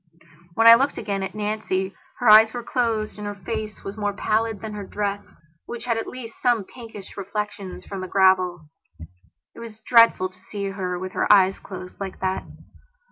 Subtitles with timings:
[0.55, 4.13] When I looked again at Nancy her eyes were closed and her face was more
[4.13, 5.21] pallid than her dress,
[5.67, 8.67] which had at least some pinkish reflections from the gravel.
[9.53, 12.43] It was dreadful to see her with her eyes closed like that.